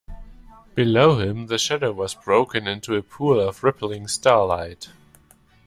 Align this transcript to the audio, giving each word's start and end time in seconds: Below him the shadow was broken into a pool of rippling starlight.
Below 0.73 1.19
him 1.19 1.45
the 1.45 1.59
shadow 1.59 1.91
was 1.91 2.15
broken 2.15 2.65
into 2.67 2.95
a 2.95 3.03
pool 3.03 3.39
of 3.39 3.63
rippling 3.63 4.07
starlight. 4.07 4.89